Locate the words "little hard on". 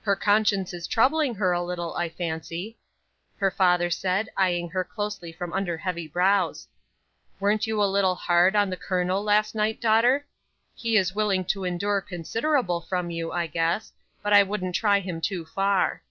7.88-8.70